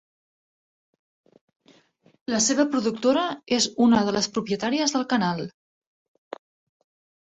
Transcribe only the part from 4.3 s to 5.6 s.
propietàries del canal.